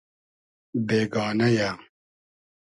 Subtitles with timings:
[0.87, 1.69] بېگانۂ یۂ